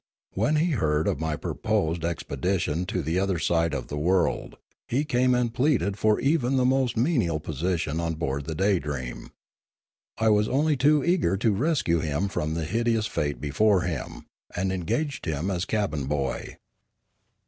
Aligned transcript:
When 0.33 0.55
he 0.55 0.71
heard 0.71 1.07
of 1.07 1.19
my 1.19 1.35
proposed 1.35 2.03
expedition 2.03 2.87
to 2.87 3.03
the 3.03 3.19
other 3.19 3.37
side 3.37 3.71
of 3.71 3.85
the 3.85 3.99
world, 3.99 4.57
he 4.87 5.05
came 5.05 5.35
and 5.35 5.53
pleaded 5.53 5.95
for 5.95 6.19
even 6.19 6.57
the 6.57 6.63
Choktroo 6.63 6.67
199 6.69 6.81
most 6.81 6.97
menial 6.97 7.39
position 7.39 7.99
on 7.99 8.15
board 8.15 8.45
the 8.45 8.55
Daydream. 8.55 9.29
I 10.17 10.29
was 10.29 10.49
only 10.49 10.75
too 10.75 11.03
eager 11.05 11.37
to 11.37 11.51
rescue 11.53 11.99
him 11.99 12.29
from 12.29 12.55
the 12.55 12.65
hideous 12.65 13.05
fate 13.05 13.39
be 13.39 13.51
fore 13.51 13.81
him, 13.81 14.25
and 14.55 14.71
engaged 14.73 15.25
him 15.25 15.51
as 15.51 15.65
cabin 15.65 16.07
boy. 16.07 16.57